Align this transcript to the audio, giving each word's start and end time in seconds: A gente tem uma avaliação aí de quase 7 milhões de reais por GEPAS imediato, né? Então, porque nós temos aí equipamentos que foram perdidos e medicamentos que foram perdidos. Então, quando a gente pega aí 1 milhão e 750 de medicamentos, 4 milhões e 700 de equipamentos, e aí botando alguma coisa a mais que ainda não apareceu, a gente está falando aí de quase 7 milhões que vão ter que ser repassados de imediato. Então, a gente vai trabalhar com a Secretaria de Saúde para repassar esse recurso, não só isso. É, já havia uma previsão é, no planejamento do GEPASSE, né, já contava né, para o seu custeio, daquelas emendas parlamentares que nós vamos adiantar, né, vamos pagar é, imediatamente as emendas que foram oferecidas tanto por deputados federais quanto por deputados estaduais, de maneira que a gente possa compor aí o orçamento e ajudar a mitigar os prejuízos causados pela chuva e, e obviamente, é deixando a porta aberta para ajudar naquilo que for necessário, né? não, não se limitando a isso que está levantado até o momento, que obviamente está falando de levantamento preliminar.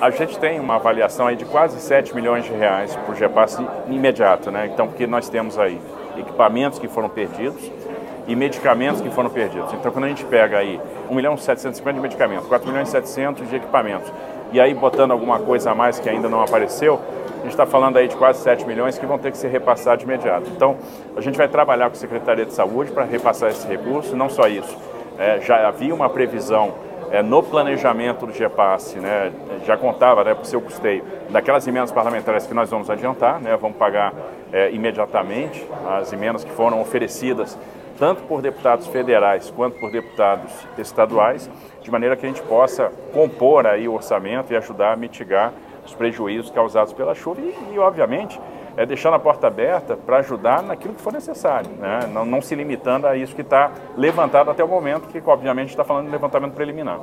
A 0.00 0.10
gente 0.10 0.38
tem 0.38 0.60
uma 0.60 0.76
avaliação 0.76 1.26
aí 1.26 1.34
de 1.34 1.44
quase 1.44 1.80
7 1.80 2.14
milhões 2.14 2.44
de 2.44 2.52
reais 2.52 2.94
por 3.04 3.16
GEPAS 3.16 3.58
imediato, 3.88 4.48
né? 4.48 4.70
Então, 4.72 4.86
porque 4.86 5.08
nós 5.08 5.28
temos 5.28 5.58
aí 5.58 5.80
equipamentos 6.16 6.78
que 6.78 6.86
foram 6.86 7.08
perdidos 7.08 7.68
e 8.28 8.36
medicamentos 8.36 9.00
que 9.00 9.10
foram 9.10 9.28
perdidos. 9.28 9.72
Então, 9.72 9.90
quando 9.90 10.04
a 10.04 10.08
gente 10.08 10.24
pega 10.24 10.58
aí 10.58 10.80
1 11.10 11.14
milhão 11.16 11.34
e 11.34 11.38
750 11.38 11.94
de 11.96 12.00
medicamentos, 12.00 12.46
4 12.46 12.68
milhões 12.68 12.86
e 12.86 12.92
700 12.92 13.48
de 13.48 13.56
equipamentos, 13.56 14.12
e 14.52 14.60
aí 14.60 14.72
botando 14.72 15.10
alguma 15.10 15.40
coisa 15.40 15.72
a 15.72 15.74
mais 15.74 15.98
que 15.98 16.08
ainda 16.08 16.28
não 16.28 16.44
apareceu, 16.44 17.00
a 17.40 17.42
gente 17.42 17.50
está 17.50 17.66
falando 17.66 17.96
aí 17.96 18.06
de 18.06 18.14
quase 18.14 18.40
7 18.40 18.64
milhões 18.68 18.96
que 18.96 19.04
vão 19.04 19.18
ter 19.18 19.32
que 19.32 19.36
ser 19.36 19.48
repassados 19.48 20.04
de 20.04 20.08
imediato. 20.08 20.48
Então, 20.54 20.76
a 21.16 21.20
gente 21.20 21.36
vai 21.36 21.48
trabalhar 21.48 21.90
com 21.90 21.96
a 21.96 21.98
Secretaria 21.98 22.46
de 22.46 22.52
Saúde 22.52 22.92
para 22.92 23.02
repassar 23.02 23.50
esse 23.50 23.66
recurso, 23.66 24.14
não 24.14 24.28
só 24.28 24.46
isso. 24.46 24.78
É, 25.18 25.40
já 25.40 25.66
havia 25.66 25.92
uma 25.92 26.08
previsão 26.08 26.86
é, 27.10 27.22
no 27.22 27.42
planejamento 27.42 28.26
do 28.26 28.32
GEPASSE, 28.32 28.98
né, 28.98 29.32
já 29.64 29.76
contava 29.76 30.24
né, 30.24 30.34
para 30.34 30.42
o 30.42 30.46
seu 30.46 30.60
custeio, 30.60 31.04
daquelas 31.30 31.66
emendas 31.66 31.90
parlamentares 31.90 32.46
que 32.46 32.54
nós 32.54 32.70
vamos 32.70 32.90
adiantar, 32.90 33.40
né, 33.40 33.56
vamos 33.56 33.76
pagar 33.76 34.12
é, 34.52 34.70
imediatamente 34.70 35.66
as 35.86 36.12
emendas 36.12 36.44
que 36.44 36.50
foram 36.50 36.80
oferecidas 36.80 37.58
tanto 37.98 38.22
por 38.22 38.40
deputados 38.40 38.86
federais 38.86 39.50
quanto 39.50 39.78
por 39.80 39.90
deputados 39.90 40.52
estaduais, 40.78 41.50
de 41.82 41.90
maneira 41.90 42.16
que 42.16 42.24
a 42.24 42.28
gente 42.28 42.42
possa 42.42 42.92
compor 43.12 43.66
aí 43.66 43.88
o 43.88 43.94
orçamento 43.94 44.52
e 44.52 44.56
ajudar 44.56 44.92
a 44.92 44.96
mitigar 44.96 45.52
os 45.84 45.94
prejuízos 45.94 46.50
causados 46.50 46.92
pela 46.92 47.14
chuva 47.14 47.40
e, 47.40 47.74
e 47.74 47.78
obviamente, 47.78 48.40
é 48.78 48.86
deixando 48.86 49.14
a 49.14 49.18
porta 49.18 49.48
aberta 49.48 49.96
para 49.96 50.18
ajudar 50.18 50.62
naquilo 50.62 50.94
que 50.94 51.00
for 51.00 51.12
necessário, 51.12 51.68
né? 51.72 52.08
não, 52.12 52.24
não 52.24 52.40
se 52.40 52.54
limitando 52.54 53.08
a 53.08 53.16
isso 53.16 53.34
que 53.34 53.42
está 53.42 53.72
levantado 53.96 54.52
até 54.52 54.62
o 54.62 54.68
momento, 54.68 55.08
que 55.08 55.20
obviamente 55.28 55.70
está 55.70 55.82
falando 55.82 56.06
de 56.06 56.12
levantamento 56.12 56.54
preliminar. 56.54 57.00